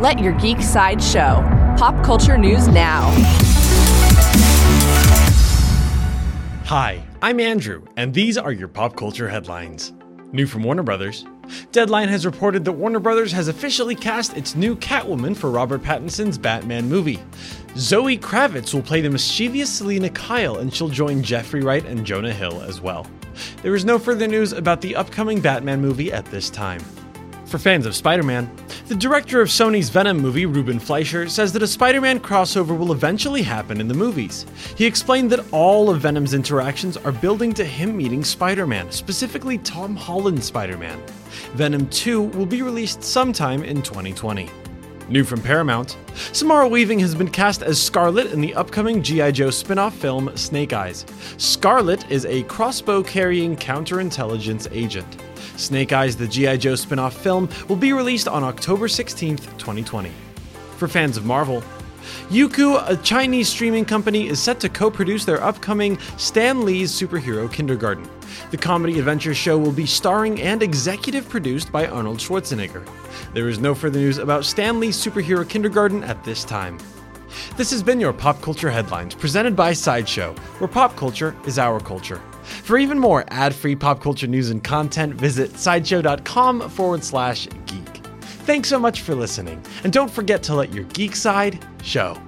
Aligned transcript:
Let 0.00 0.18
your 0.18 0.32
geek 0.32 0.62
side 0.62 1.02
show. 1.02 1.46
Pop 1.76 2.02
culture 2.02 2.38
news 2.38 2.68
now. 2.68 3.10
Hi, 6.64 7.06
I'm 7.20 7.38
Andrew, 7.38 7.84
and 7.98 8.14
these 8.14 8.38
are 8.38 8.50
your 8.50 8.68
pop 8.68 8.96
culture 8.96 9.28
headlines. 9.28 9.92
New 10.32 10.46
from 10.46 10.62
Warner 10.62 10.82
Brothers. 10.82 11.26
Deadline 11.72 12.08
has 12.08 12.24
reported 12.24 12.64
that 12.64 12.72
Warner 12.72 12.98
Brothers 12.98 13.30
has 13.32 13.48
officially 13.48 13.94
cast 13.94 14.38
its 14.38 14.54
new 14.56 14.74
Catwoman 14.74 15.36
for 15.36 15.50
Robert 15.50 15.82
Pattinson's 15.82 16.38
Batman 16.38 16.88
movie. 16.88 17.20
Zoe 17.76 18.16
Kravitz 18.16 18.72
will 18.72 18.80
play 18.80 19.02
the 19.02 19.10
mischievous 19.10 19.68
Selina 19.68 20.08
Kyle, 20.08 20.56
and 20.56 20.72
she'll 20.72 20.88
join 20.88 21.22
Jeffrey 21.22 21.60
Wright 21.60 21.84
and 21.84 22.06
Jonah 22.06 22.32
Hill 22.32 22.62
as 22.62 22.80
well. 22.80 23.06
There 23.62 23.74
is 23.74 23.84
no 23.84 23.98
further 23.98 24.26
news 24.26 24.54
about 24.54 24.80
the 24.80 24.96
upcoming 24.96 25.42
Batman 25.42 25.82
movie 25.82 26.10
at 26.10 26.24
this 26.24 26.48
time. 26.48 26.80
For 27.50 27.58
fans 27.58 27.84
of 27.84 27.96
Spider 27.96 28.22
Man, 28.22 28.48
the 28.86 28.94
director 28.94 29.40
of 29.40 29.48
Sony's 29.48 29.88
Venom 29.88 30.20
movie, 30.20 30.46
Ruben 30.46 30.78
Fleischer, 30.78 31.28
says 31.28 31.52
that 31.52 31.64
a 31.64 31.66
Spider 31.66 32.00
Man 32.00 32.20
crossover 32.20 32.78
will 32.78 32.92
eventually 32.92 33.42
happen 33.42 33.80
in 33.80 33.88
the 33.88 33.94
movies. 33.94 34.46
He 34.76 34.86
explained 34.86 35.30
that 35.32 35.44
all 35.52 35.90
of 35.90 36.02
Venom's 36.02 36.32
interactions 36.32 36.96
are 36.96 37.10
building 37.10 37.52
to 37.54 37.64
him 37.64 37.96
meeting 37.96 38.22
Spider 38.22 38.68
Man, 38.68 38.88
specifically 38.92 39.58
Tom 39.58 39.96
Holland's 39.96 40.46
Spider 40.46 40.78
Man. 40.78 41.02
Venom 41.54 41.88
2 41.88 42.22
will 42.22 42.46
be 42.46 42.62
released 42.62 43.02
sometime 43.02 43.64
in 43.64 43.82
2020. 43.82 44.48
New 45.10 45.24
from 45.24 45.42
Paramount, 45.42 45.96
Samara 46.32 46.68
Weaving 46.68 47.00
has 47.00 47.16
been 47.16 47.28
cast 47.28 47.64
as 47.64 47.82
Scarlett 47.82 48.30
in 48.30 48.40
the 48.40 48.54
upcoming 48.54 49.02
G.I. 49.02 49.32
Joe 49.32 49.50
spin 49.50 49.76
off 49.76 49.92
film 49.96 50.30
Snake 50.36 50.72
Eyes. 50.72 51.04
Scarlett 51.36 52.08
is 52.08 52.26
a 52.26 52.44
crossbow 52.44 53.02
carrying 53.02 53.56
counterintelligence 53.56 54.68
agent. 54.70 55.20
Snake 55.56 55.92
Eyes, 55.92 56.16
the 56.16 56.28
G.I. 56.28 56.58
Joe 56.58 56.76
spin 56.76 57.00
off 57.00 57.16
film, 57.16 57.48
will 57.68 57.74
be 57.74 57.92
released 57.92 58.28
on 58.28 58.44
October 58.44 58.86
16, 58.86 59.36
2020. 59.36 60.12
For 60.76 60.86
fans 60.86 61.16
of 61.16 61.26
Marvel, 61.26 61.64
Youku, 62.28 62.82
a 62.88 62.96
Chinese 62.96 63.48
streaming 63.48 63.84
company, 63.84 64.28
is 64.28 64.40
set 64.40 64.60
to 64.60 64.68
co 64.68 64.90
produce 64.90 65.24
their 65.24 65.42
upcoming 65.42 65.98
Stan 66.16 66.64
Lee's 66.64 66.90
Superhero 66.92 67.52
Kindergarten. 67.52 68.08
The 68.50 68.56
comedy 68.56 68.98
adventure 68.98 69.34
show 69.34 69.58
will 69.58 69.72
be 69.72 69.86
starring 69.86 70.40
and 70.40 70.62
executive 70.62 71.28
produced 71.28 71.72
by 71.72 71.86
Arnold 71.86 72.18
Schwarzenegger. 72.18 72.86
There 73.34 73.48
is 73.48 73.58
no 73.58 73.74
further 73.74 73.98
news 73.98 74.18
about 74.18 74.44
Stan 74.44 74.80
Lee's 74.80 74.96
Superhero 74.96 75.48
Kindergarten 75.48 76.04
at 76.04 76.22
this 76.24 76.44
time. 76.44 76.78
This 77.56 77.70
has 77.70 77.82
been 77.82 78.00
your 78.00 78.12
Pop 78.12 78.40
Culture 78.42 78.70
Headlines, 78.70 79.14
presented 79.14 79.54
by 79.54 79.72
Sideshow, 79.72 80.34
where 80.58 80.68
pop 80.68 80.96
culture 80.96 81.36
is 81.46 81.58
our 81.58 81.80
culture. 81.80 82.20
For 82.42 82.78
even 82.78 82.98
more 82.98 83.24
ad 83.28 83.54
free 83.54 83.76
pop 83.76 84.00
culture 84.00 84.26
news 84.26 84.50
and 84.50 84.62
content, 84.62 85.14
visit 85.14 85.56
sideshow.com 85.56 86.68
forward 86.70 87.04
slash. 87.04 87.46
Thanks 88.50 88.68
so 88.68 88.80
much 88.80 89.02
for 89.02 89.14
listening, 89.14 89.62
and 89.84 89.92
don't 89.92 90.10
forget 90.10 90.42
to 90.42 90.56
let 90.56 90.74
your 90.74 90.82
geek 90.86 91.14
side 91.14 91.64
show. 91.84 92.20